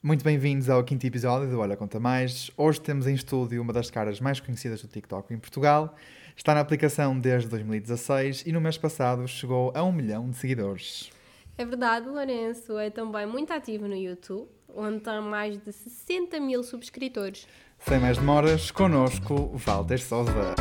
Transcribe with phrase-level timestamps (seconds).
[0.00, 2.52] Muito bem-vindos ao quinto episódio do Olha Conta Mais.
[2.56, 5.92] Hoje temos em estúdio uma das caras mais conhecidas do TikTok em Portugal.
[6.36, 11.10] Está na aplicação desde 2016 e no mês passado chegou a um milhão de seguidores.
[11.58, 16.62] É verdade, Lourenço é também muito ativo no YouTube, onde tem mais de 60 mil
[16.62, 17.48] subscritores.
[17.80, 20.54] Sem mais demoras, connosco Walter Souza.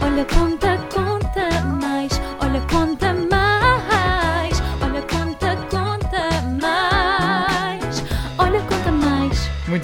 [0.00, 1.11] Olha, conta, conta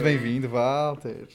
[0.08, 1.28] bem-vindo, Walter.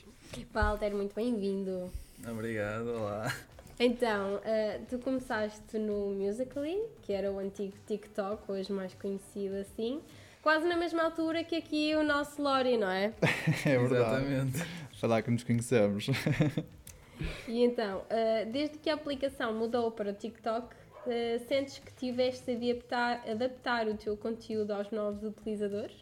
[0.52, 1.92] Walter, muito bem-vindo.
[2.28, 3.32] Obrigado, olá.
[3.80, 10.02] Então, eh, tu começaste no Musical.ly, que era o antigo TikTok, hoje mais conhecido assim,
[10.42, 13.14] quase na mesma altura que aqui o nosso Lori, não é?
[13.64, 14.26] É verdade.
[14.26, 14.66] Exatamente.
[15.00, 16.08] Falar que nos conhecemos.
[17.48, 22.56] E então, eh, desde que a aplicação mudou para o TikTok, eh, sentes que tiveste
[22.56, 25.96] de adaptar, adaptar o teu conteúdo aos novos utilizadores?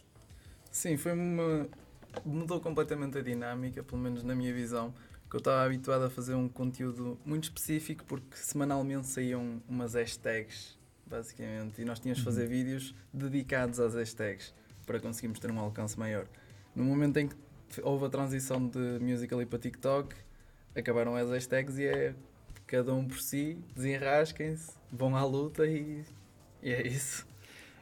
[0.72, 1.68] Sim, foi uma.
[2.26, 4.94] Mudou completamente a dinâmica, pelo menos na minha visão,
[5.30, 10.78] que eu estava habituado a fazer um conteúdo muito específico porque semanalmente saíam umas hashtags,
[11.06, 14.54] basicamente, e nós tínhamos de fazer vídeos dedicados às hashtags
[14.86, 16.28] para conseguirmos ter um alcance maior.
[16.76, 17.36] No momento em que
[17.82, 20.14] houve a transição de Musical.ly para TikTok,
[20.76, 22.14] acabaram as hashtags e é
[22.68, 26.04] cada um por si, desenrasquem-se, vão à luta e,
[26.62, 27.31] e é isso.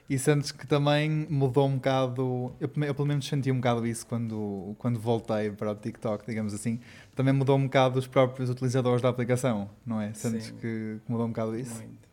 [0.09, 2.52] E sentes que também mudou um bocado.
[2.59, 6.52] Eu, eu pelo menos senti um bocado isso quando, quando voltei para o TikTok, digamos
[6.53, 6.79] assim.
[7.15, 10.11] Também mudou um bocado os próprios utilizadores da aplicação, não é?
[10.13, 10.55] Sentes Sim.
[10.55, 11.75] que mudou um bocado isso?
[11.75, 12.09] Muito.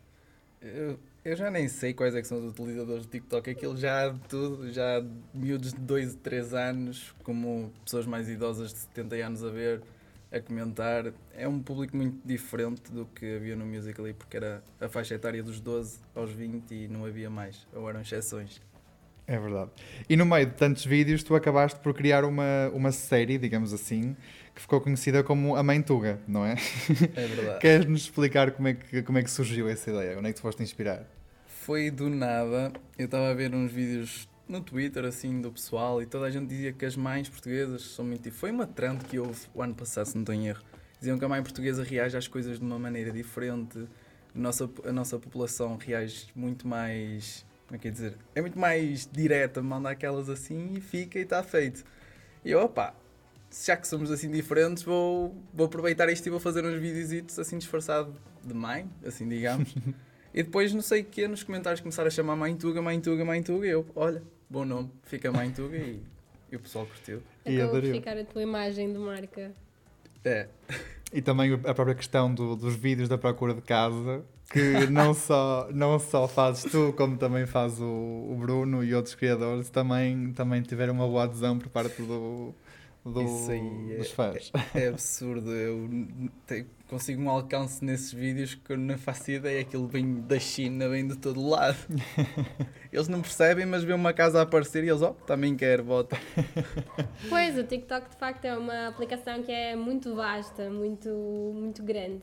[0.61, 3.49] Eu, eu já nem sei quais é são os utilizadores do TikTok.
[3.49, 5.03] Aquilo já de tudo, já
[5.33, 9.81] miúdos de 2 e 3 anos, como pessoas mais idosas de 70 anos a ver,
[10.31, 11.13] a comentar.
[11.35, 15.41] É um público muito diferente do que havia no Musical.ly, porque era a faixa etária
[15.43, 18.61] dos 12 aos 20 e não havia mais, ou eram exceções.
[19.25, 19.71] É verdade.
[20.09, 24.15] E no meio de tantos vídeos, tu acabaste por criar uma, uma série, digamos assim,
[24.55, 26.55] que ficou conhecida como A Mãe Tuga, não é?
[27.13, 27.59] É verdade.
[27.59, 30.17] Queres-nos explicar como é, que, como é que surgiu essa ideia?
[30.17, 31.05] Onde é que tu foste inspirar?
[31.45, 32.71] Foi do nada.
[32.97, 36.47] Eu estava a ver uns vídeos no Twitter, assim, do pessoal, e toda a gente
[36.47, 38.31] dizia que as mães portuguesas são muito.
[38.31, 40.63] Foi uma trend que houve o ano passado, se não estou em erro.
[40.99, 43.87] Diziam que a mãe portuguesa reage às coisas de uma maneira diferente.
[44.33, 47.45] A nossa, a nossa população reage muito mais.
[47.67, 48.17] Como é que é dizer?
[48.33, 51.83] É muito mais direta, manda aquelas assim e fica e está feito.
[52.43, 52.95] E eu, opá,
[53.51, 57.57] já que somos assim diferentes, vou, vou aproveitar isto e vou fazer uns videozitos assim
[57.57, 59.75] disfarçado de mãe, assim digamos.
[60.39, 63.25] e depois, não sei o que, nos comentários começaram a chamar Mãe Tuga, Mãe Tuga,
[63.25, 63.65] Mãe Tuga.
[63.65, 66.01] E eu, olha, bom nome, fica Mãe Tuga e,
[66.51, 67.21] e o pessoal curtiu.
[67.45, 67.95] E Acabou aderiu.
[67.95, 69.51] ficar a tua imagem de marca.
[70.23, 70.47] É,
[71.13, 75.69] E também a própria questão do- dos vídeos da procura de casa, que não só,
[75.73, 80.61] não só fazes tu, como também faz o, o Bruno e outros criadores, também, também
[80.61, 82.53] tiveram uma boa adesão por parte do,
[83.11, 84.51] do- Isso aí é- dos fãs.
[84.75, 85.51] é absurdo.
[85.51, 85.89] Eu
[86.45, 89.61] te- consigo um alcance nesses vídeos que eu não faço ideia.
[89.61, 91.77] Aquilo vem da China, vem de todo lado.
[92.91, 96.17] Eles não percebem, mas vê uma casa a aparecer e eles, ó, também quero, bota.
[97.29, 101.09] Pois, o TikTok de facto é uma aplicação que é muito vasta, muito,
[101.53, 102.21] muito grande.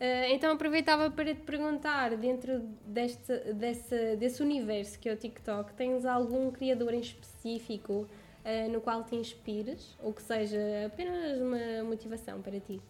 [0.00, 5.72] Eh, então aproveitava para te perguntar, dentro deste, desse, desse universo que é o TikTok,
[5.74, 8.08] tens algum criador em específico
[8.44, 9.96] eh, no qual te inspires?
[10.02, 12.80] Ou que seja apenas uma motivação para ti?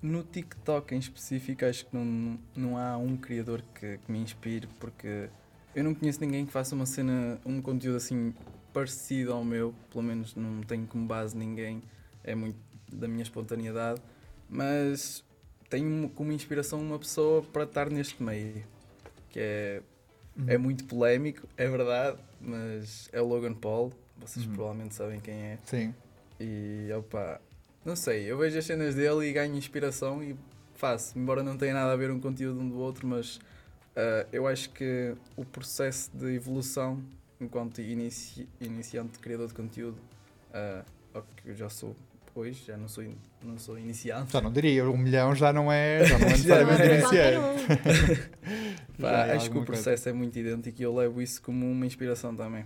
[0.00, 4.68] No TikTok em específico, acho que não, não há um criador que, que me inspire,
[4.78, 5.28] porque
[5.74, 8.34] eu não conheço ninguém que faça uma cena, um conteúdo assim
[8.72, 11.82] parecido ao meu, pelo menos não tenho como base ninguém,
[12.22, 12.58] é muito
[12.92, 14.00] da minha espontaneidade,
[14.48, 15.24] mas
[15.70, 18.62] tenho como inspiração uma pessoa para estar neste meio,
[19.30, 19.82] que é,
[20.46, 24.52] é muito polémico, é verdade, mas é o Logan Paul, vocês Uhum.
[24.54, 25.58] provavelmente sabem quem é.
[25.64, 25.94] Sim.
[26.40, 27.40] E opa,
[27.84, 30.36] não sei, eu vejo as cenas dele e ganho inspiração e
[30.74, 33.38] faço, embora não tenha nada a ver um conteúdo um do outro, mas
[33.96, 37.02] ah, eu acho que o processo de evolução
[37.40, 39.98] enquanto inici iniciante criador de conteúdo,
[41.12, 41.94] ao que eu já sou
[42.34, 44.32] hoje, já não sou, in- não sou iniciante.
[44.32, 47.34] Já não diria, um milhão já não é, já não é necessariamente é.
[47.34, 48.30] iniciante.
[49.00, 51.84] Pá, é acho que o processo é muito idêntico e eu levo isso como uma
[51.86, 52.64] inspiração também.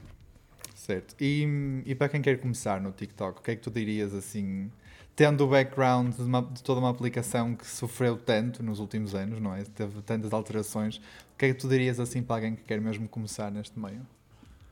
[0.89, 1.15] Certo.
[1.21, 4.71] E, e para quem quer começar no TikTok, o que é que tu dirias assim,
[5.15, 9.39] tendo o background de, uma- de toda uma aplicação que sofreu tanto nos últimos anos,
[9.39, 9.65] não é?
[9.65, 13.07] Teve tantas alterações, o que é que tu dirias assim para alguém que quer mesmo
[13.07, 14.01] começar neste meio?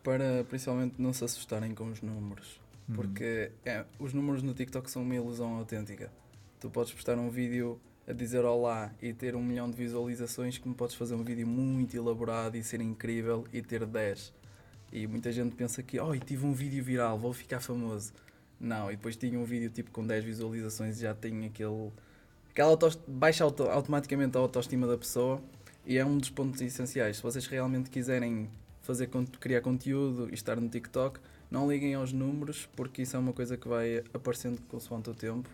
[0.02, 2.58] Para principalmente não se assustarem com os números.
[2.88, 2.94] Hum.
[2.94, 6.10] Porque é, os números no TikTok são uma ilusão autêntica.
[6.58, 7.78] Tu podes postar um vídeo
[8.08, 11.94] a dizer olá e ter um milhão de visualizações como podes fazer um vídeo muito
[11.94, 14.32] elaborado e ser incrível e ter 10.
[14.92, 18.12] E muita gente pensa que, oh, tive um vídeo viral, vou ficar famoso.
[18.58, 21.90] Não, e depois tinha um vídeo tipo com 10 visualizações e já tem aquele.
[22.50, 25.42] Aquela baixa auto, automaticamente a autoestima da pessoa
[25.84, 27.18] e é um dos pontos essenciais.
[27.18, 28.48] Se vocês realmente quiserem
[28.80, 33.34] fazer, criar conteúdo e estar no TikTok, não liguem aos números porque isso é uma
[33.34, 35.50] coisa que vai aparecendo consoante o tempo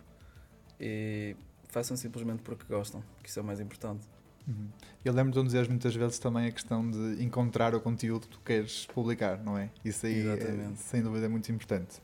[0.79, 1.35] e
[1.67, 4.07] façam simplesmente porque gostam, que isso é o mais importante.
[4.47, 4.67] Uhum.
[5.05, 8.33] Eu lembro de um dizeres muitas vezes também a questão de encontrar o conteúdo que
[8.37, 9.69] tu queres publicar, não é?
[9.83, 12.01] Isso aí, é, sem dúvida, é muito importante.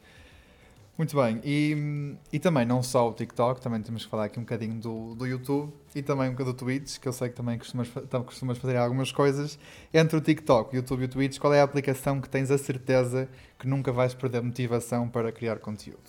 [0.97, 4.43] Muito bem, e, e também não só o TikTok, também temos que falar aqui um
[4.43, 7.57] bocadinho do, do YouTube e também um bocadinho do Twitch, que eu sei que também
[7.57, 9.57] costumas, fa- tam- costumas fazer algumas coisas.
[9.93, 12.57] Entre o TikTok, o YouTube e o Twitch, qual é a aplicação que tens a
[12.57, 16.03] certeza que nunca vais perder motivação para criar conteúdo?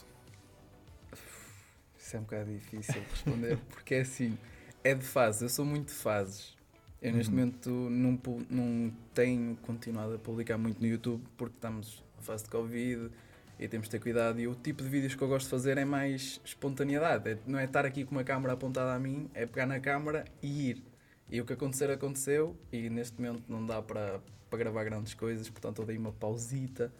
[1.97, 4.37] Isso é um bocado difícil de responder porque é assim,
[4.83, 6.57] é de fases, eu sou muito de fases.
[7.03, 7.39] Eu neste Uhum.
[7.39, 8.19] momento não,
[8.51, 13.11] não tenho continuado a publicar muito no YouTube porque estamos na fase de Covid
[13.59, 14.39] e temos de ter cuidado.
[14.39, 17.31] E o tipo de vídeos que eu gosto de fazer é mais espontaneidade.
[17.31, 20.25] É- não é estar aqui com uma câmera apontada a mim, é pegar na câmera
[20.43, 20.83] e ir.
[21.31, 22.55] E o que acontecer, aconteceu.
[22.71, 26.93] E neste momento não dá para, para gravar grandes coisas, portanto eu dei uma pausita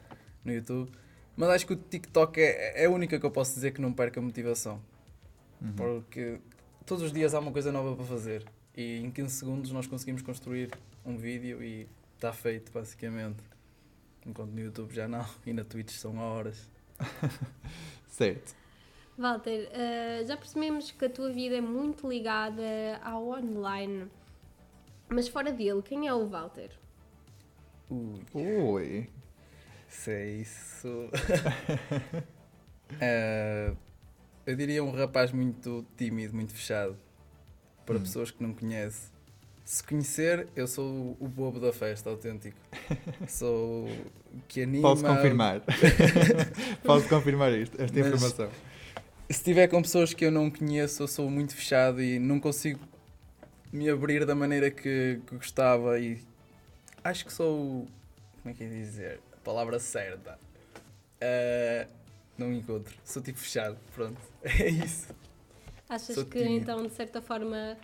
[0.43, 0.91] no YouTube.
[1.37, 3.93] Mas acho que o TikTok é, é a única que eu posso dizer que não
[3.93, 4.81] perca a motivação.
[5.61, 5.73] Uhum.
[5.75, 6.39] Porque
[6.91, 8.45] todos os dias há uma coisa nova para fazer.
[8.77, 10.73] E em 15 segundos nós conseguimos construir
[11.07, 13.45] um vídeo e está feito, basicamente.
[14.27, 15.25] Enquanto no YouTube já não.
[15.47, 16.69] E na Twitch são horas.
[18.11, 18.57] Certo.
[19.17, 24.09] Walter, eh, já percebemos que a tua vida é muito ligada ao online.
[25.09, 26.73] Mas fora dele, quem é o Walter?
[27.89, 29.11] Ui, Ui.
[29.87, 31.09] se é isso.
[33.01, 33.73] Eh,
[34.47, 36.97] eu diria um rapaz muito tímido, muito fechado.
[37.87, 38.01] Para Hum.
[38.03, 39.11] pessoas que não conhecem.
[39.65, 42.57] Se conhecer, eu sou o bobo da festa, autêntico.
[43.29, 43.89] Sou
[44.49, 44.83] que anima.
[44.89, 45.63] Posso confirmar.
[46.83, 48.49] Posso confirmar isto, esta Mas- informação.
[49.29, 52.81] Se estiver com pessoas que eu não conheço, eu sou muito fechado e não consigo
[53.73, 56.21] me abrir da maneira que, que gostava e
[57.05, 57.87] acho que sou
[58.43, 59.21] como é que é dizer?
[59.33, 60.37] A palavra certa.
[61.21, 61.87] Ah,
[62.41, 62.95] não me encontro.
[63.05, 64.19] Sou tipo fechado, pronto.
[64.43, 65.09] É isso.
[65.89, 66.63] Achas Sou que tímido.
[66.63, 67.77] então, de certa forma,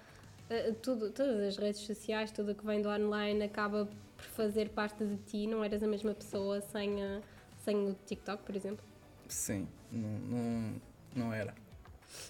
[0.48, 3.86] eh, tudo, todas as redes sociais, tudo o que vem do online acaba
[4.16, 5.46] por fazer parte de ti?
[5.46, 7.20] Não eras a mesma pessoa sem, a-
[7.64, 8.84] sem o TikTok, por exemplo?
[9.28, 10.74] Sim, não, não,
[11.16, 11.52] não era.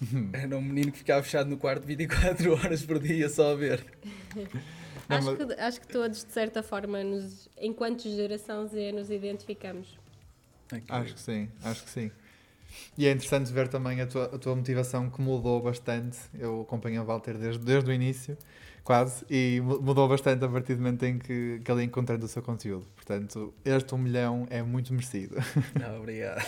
[0.32, 3.84] Era um menino que ficava fechado no quarto 24 horas por dia só a ver.
[5.08, 9.10] Não, acho, mas- que, acho que todos, de certa forma, nos, enquanto geração Z, nos
[9.10, 9.98] identificamos.
[10.88, 12.10] Acho que sim, acho que sim.
[12.98, 16.18] E é interessante ver também a tua, a tua motivação que mudou bastante.
[16.34, 18.36] Eu acompanho o Walter desde, desde o início,
[18.84, 22.24] quase, e mu- mudou bastante a partir do momento em que, que ele ia encontrando
[22.24, 22.86] o seu conteúdo.
[22.94, 25.36] Portanto, este um milhão é muito merecido.
[25.82, 26.44] Ah, obrigado.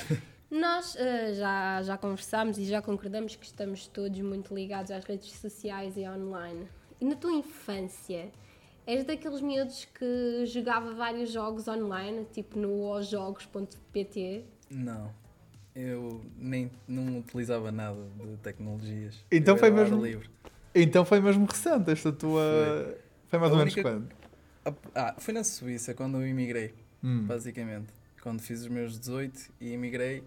[0.51, 5.31] Nós eh, já, já conversámos e já concordamos que estamos todos muito ligados às redes
[5.33, 6.67] sociais e online.
[7.01, 8.31] E na tua infância,
[8.89, 14.45] és daqueles miúdos que jogava vários jogos online, tipo no ojogos.pt?
[14.71, 15.13] Não.
[15.75, 19.25] Eu nem não utilizava nada de tecnologias.
[19.31, 20.31] Então Eu foi mesmo- livre.
[20.75, 22.97] Então foi mesmo recente esta tua.
[23.29, 24.09] Foi, mais A ou menos única- quando?
[24.95, 26.75] Ah, foi na Suíça quando eu emigrei,
[27.05, 27.25] Hum.
[27.27, 27.89] basicamente.
[28.23, 30.23] Quando fiz os meus 18 e emigrei,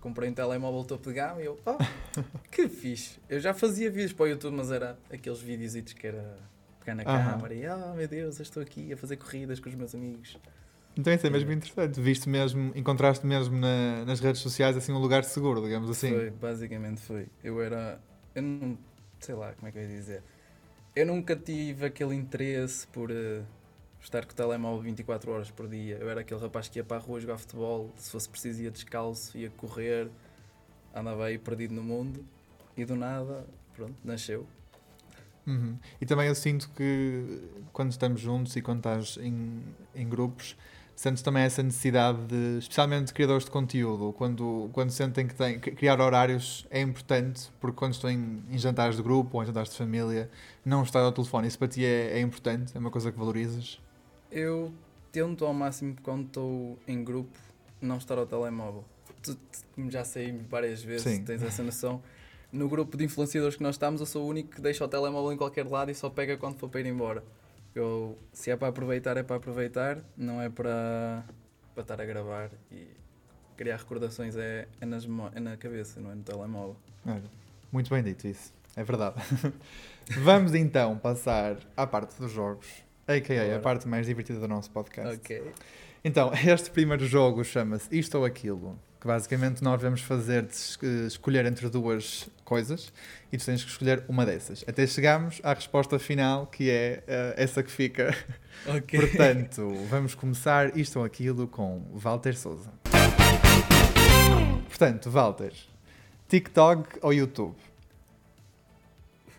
[0.00, 1.76] comprei um telemóvel topo de gama e eu, oh,
[2.52, 3.18] que fixe.
[3.28, 6.38] Eu já fazia vídeos para o YouTube, mas era aqueles vídeos que era
[6.84, 7.32] pegar na Aham.
[7.32, 10.38] câmara e, oh meu Deus, eu estou aqui a fazer corridas com os meus amigos.
[10.96, 12.00] Então isso é mesmo interessante.
[12.00, 16.10] Viste mesmo, encontraste mesmo na- nas redes sociais assim um lugar seguro, digamos assim.
[16.10, 17.26] Foi, basicamente foi.
[17.42, 18.00] Eu era.
[18.34, 18.78] Eu não.
[19.20, 20.22] Sei lá como é que eu ia dizer.
[20.94, 23.42] Eu nunca tive aquele interesse por eh,
[24.02, 25.96] estar com o telemóvel 24 horas por dia.
[25.98, 28.70] Eu era aquele rapaz que ia para a rua jogar futebol, se fosse preciso ia
[28.70, 30.10] descalço, ia correr,
[30.94, 32.22] andava aí perdido no mundo
[32.76, 34.46] e do nada, pronto, nasceu.
[35.46, 35.76] Uhum.
[36.00, 39.62] E também eu sinto que quando estamos juntos e quando estás em,
[39.94, 40.56] em grupos,
[40.94, 45.70] sentes também essa necessidade de, especialmente de criadores de conteúdo, quando, quando sentem que que
[45.72, 49.70] criar horários é importante, porque quando estão em, em jantares de grupo ou em jantares
[49.70, 50.30] de família,
[50.64, 53.80] não estar ao telefone, isso para ti é, é importante, é uma coisa que valorizas.
[54.30, 54.72] Eu
[55.10, 57.38] tento ao máximo quando estou em grupo
[57.80, 58.84] não estar ao telemóvel.
[59.22, 61.24] Tu, tu, já sei várias vezes, Sim.
[61.24, 62.02] tens essa noção.
[62.52, 65.32] No grupo de influenciadores que nós estamos, eu sou o único que deixa o telemóvel
[65.32, 67.24] em qualquer lado e só pega quando for para ir embora.
[67.74, 71.24] Eu, se é para aproveitar, é para aproveitar, não é para,
[71.74, 72.86] para estar a gravar e
[73.56, 76.76] criar recordações é, é, nas, é na cabeça, não é no telemóvel.
[77.06, 77.22] Olha,
[77.72, 78.52] muito bem dito isso.
[78.76, 79.16] É verdade.
[80.20, 82.66] Vamos então passar à parte dos jogos,
[83.06, 83.56] a.k.a.
[83.56, 85.16] a parte mais divertida do nosso podcast.
[85.16, 85.52] Ok.
[86.04, 91.44] Então, este primeiro jogo chama-se Isto ou Aquilo, que basicamente nós vamos fazer eh, escolher
[91.44, 92.92] entre duas coisas
[93.32, 94.64] e tu tens que escolher uma dessas.
[94.64, 98.16] Até chegamos à resposta final, que é eh, essa que fica.
[98.64, 99.00] Ok.
[99.00, 102.70] Portanto, vamos começar Isto ou Aquilo com Walter Souza.
[104.68, 105.52] Portanto, Walter,
[106.28, 107.56] TikTok ou YouTube?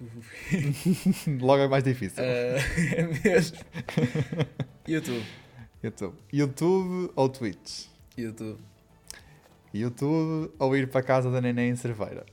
[1.39, 2.21] Logo é mais difícil.
[2.21, 2.57] Eh,
[2.97, 3.57] é mesmo.
[4.85, 5.25] YouTube.
[5.81, 6.15] YouTube.
[6.33, 7.85] YouTube ou Twitch?
[8.17, 8.59] YouTube.
[9.73, 12.25] YouTube ou ir para a casa da neném em Cerveira?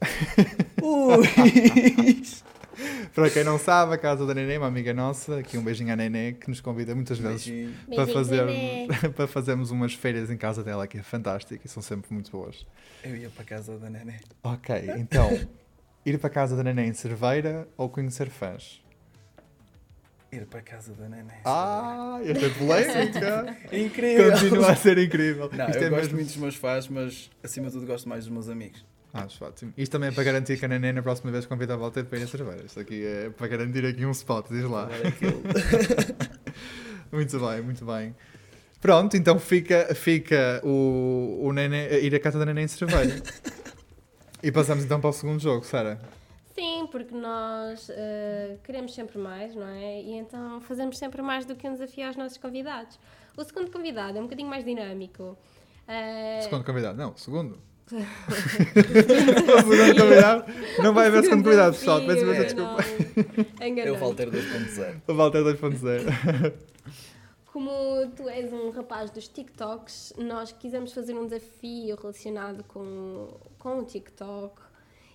[0.82, 1.26] Ui!
[3.14, 5.92] Para quem não sabe, a casa da neném é uma amiga nossa, aqui um beijinho
[5.92, 7.74] à neném, que nos convida muitas vezes Beijinho.
[7.94, 8.46] para, fazer,
[9.14, 12.64] para fazermos umas feiras em casa dela, que é fantástico e são sempre muito boas.
[13.02, 14.20] Eu ia para a casa da neném.
[14.42, 15.28] Ok, então,
[16.06, 18.80] ir para a casa da neném em Cerveira ou conhecer fãs?
[20.32, 21.36] Ir para a casa da neném.
[21.44, 23.56] Ah, esta é polémica!
[23.72, 24.30] Incrível!
[24.32, 25.50] Continua a ser incrível.
[25.52, 28.08] Não, Isto eu é gosto mesmo- muito dos meus fãs, mas acima de tudo gosto
[28.08, 28.84] mais dos meus amigos.
[29.12, 29.72] Acho ótimo.
[29.76, 32.16] Isto também é para garantir que a neném na próxima vez convida a volta para
[32.18, 32.62] ir a cerveja.
[32.64, 34.88] Isto aqui é para garantir aqui um spot, diz lá.
[35.04, 35.42] Aquilo.
[37.10, 38.14] Muito bem, muito bem.
[38.80, 43.20] Pronto, então fica, fica o, o neném, ir à casa da neném em cerveja.
[44.40, 45.98] e passamos então para o segundo jogo, Sara.
[46.90, 50.02] Porque nós eh, queremos sempre mais, não é?
[50.02, 52.98] E então fazemos sempre mais do que um desafio aos nossos convidados.
[53.36, 55.38] O segundo convidado é um bocadinho mais dinâmico.
[55.86, 56.98] Eh, Segundo convidado.
[56.98, 57.58] Não, segundo.
[57.90, 57.96] o
[59.70, 60.44] segundo convidado.
[60.82, 62.00] Não vai haver segundo convidado, pessoal.
[62.06, 62.82] Peço imensa desculpa.
[62.82, 63.80] desculpa.
[63.80, 65.00] Eu Walter 2.0.
[65.08, 66.54] O Walter 2.0.
[67.52, 67.70] Como
[68.14, 73.28] tu és um rapaz dos TikToks, nós quisemos fazer um desafio relacionado com,
[73.58, 74.69] com o TikTok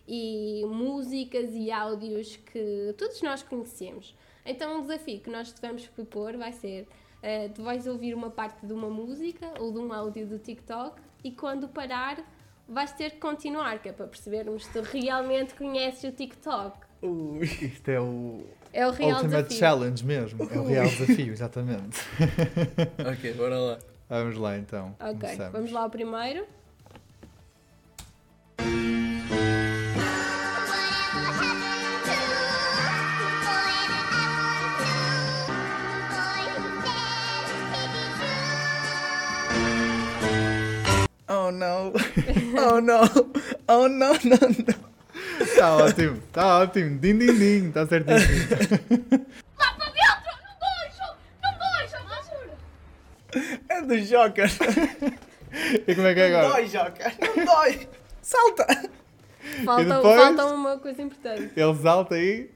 [0.07, 4.15] e músicas e áudios que todos nós conhecemos.
[4.45, 6.88] Então, um desafio que nós te vamos propor vai ser:
[7.24, 11.01] eh, tu vais ouvir uma parte de uma música ou de um áudio do TikTok
[11.24, 12.24] e quando parar,
[12.67, 16.77] vais ter que continuar, que é para percebermos se tu realmente conheces o TikTok.
[17.01, 17.43] Ui.
[17.45, 18.43] Isto é o
[18.74, 19.57] É o real Ultimate desafio.
[19.57, 20.43] Challenge mesmo.
[20.51, 22.00] É o real desafio, exatamente.
[23.12, 23.79] Ok, bora lá.
[24.07, 24.95] Vamos lá então.
[25.00, 25.51] Ok, Começamos.
[25.51, 26.45] vamos lá ao primeiro.
[41.55, 41.93] Oh no!
[42.59, 43.00] Oh no!
[43.67, 44.75] Oh no, no, no!
[45.39, 47.00] Está ótimo, está ótimo.
[47.00, 47.67] Din, din, din.
[47.69, 49.25] Está certíssimo.
[53.69, 54.50] É do Joker!
[55.88, 56.53] E como é que é Não agora?
[56.53, 57.15] dói, Joker!
[57.21, 57.88] Não dói!
[58.21, 58.65] Salta!
[59.63, 60.15] Falta, depois?
[60.21, 61.51] falta uma coisa importante.
[61.55, 62.50] Ele salta aí.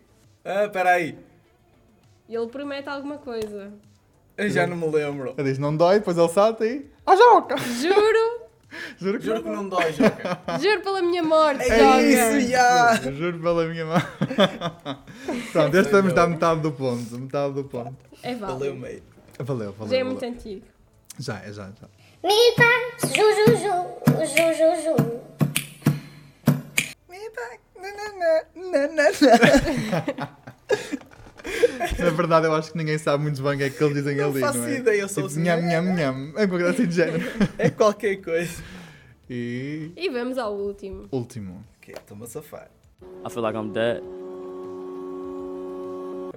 [0.44, 1.18] Ah, peraí.
[2.30, 3.72] Ele promete alguma coisa.
[4.38, 5.34] Eu já não me lembro.
[5.38, 6.90] Ele diz não dói, depois ele salta aí.
[7.06, 7.58] Ah, joga!
[7.58, 8.29] Juro,
[9.02, 10.38] Juro que Juro que não dói, Joker.
[10.62, 12.40] juro pela minha morte, É Joker.
[12.42, 13.00] isso, já!
[13.06, 14.02] Eu Juro pela minha mão.
[15.54, 17.18] Pronto, este estamos a metade do ponto.
[17.18, 17.96] Metade do ponto.
[18.22, 19.02] É Valeu, meio.
[19.40, 19.90] Valeu, valeu.
[19.92, 20.06] Já é valeu.
[20.06, 20.66] muito antigo.
[21.18, 21.88] Já, é já, já.
[22.22, 25.20] Mipa, ju, ju, ju, ju, ju, ju.
[31.98, 34.16] Na verdade, eu acho que ninguém sabe muito bem o que é que eles dizem
[34.18, 34.76] Não ali, faço não é?
[34.78, 35.44] ideia, eu sou tipo, assim.
[35.44, 36.34] nham, nham, nham.
[36.36, 37.24] É uma coisa assim de género.
[37.58, 38.62] É qualquer coisa.
[39.30, 39.92] E...
[39.96, 41.08] E vamos ao último.
[41.12, 41.64] Último.
[41.78, 42.72] Ok, estou-me a safar.
[43.26, 44.02] I feel like I'm dead.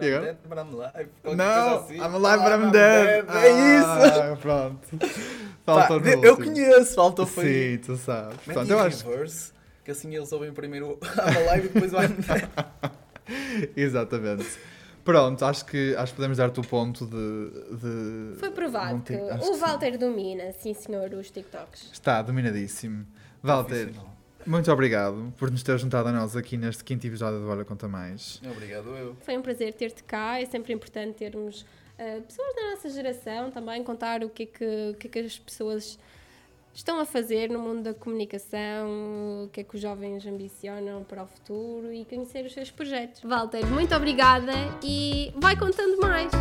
[0.01, 0.39] E agora?
[0.47, 1.11] But I'm alive.
[1.37, 1.97] Não, assim.
[1.97, 3.27] I'm alive, but Ah, I'm dead.
[3.31, 4.23] É isso!
[4.23, 4.89] Ah, pronto.
[5.65, 7.45] Faltou no eu conheço, faltou foi.
[7.45, 8.37] Sim, tu sabes.
[8.69, 9.09] Eu acho...
[9.09, 9.53] reverse,
[9.85, 13.71] que assim eles ouvem primeiro I'm alive e depois o I'm dead.
[13.77, 14.59] Exatamente.
[15.05, 17.51] Pronto, acho que, acho que podemos dar-te o ponto de...
[17.77, 19.59] de Foi provado que o sim.
[19.61, 21.91] Walter domina, sim senhor, os TikToks.
[21.93, 23.05] Está dominadíssimo.
[23.43, 24.17] Walter, Profissional.
[24.47, 27.89] muito obrigado por nos ter juntado a nós aqui neste quinto episódio do Olha Conta
[27.89, 28.41] Mais.
[28.49, 29.17] Obrigado, eu.
[29.23, 30.41] Foi um prazer ter-te cá.
[30.41, 31.67] É sempre importante termos
[31.99, 35.19] eh, pessoas da nossa geração também, contar o que, é que, o que é que
[35.19, 35.99] as pessoas
[36.75, 41.23] estão a fazer no mundo da comunicação, o que é que os jovens ambicionam para
[41.23, 43.23] o futuro e conhecer os seus projetos.
[43.23, 44.53] Walter, muito obrigada
[44.83, 46.33] e vai contando mais.